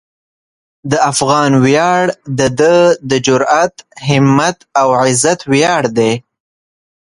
د 0.91 0.93
افغان 1.11 1.51
ویاړ 1.65 2.03
د 2.37 2.41
ده 2.59 2.75
د 3.09 3.11
جرئت، 3.25 3.75
همت 4.07 4.57
او 4.81 4.87
عزت 5.01 5.39
ویاړ 5.51 5.83
دی. 5.97 6.13